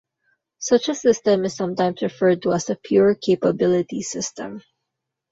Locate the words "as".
2.53-2.71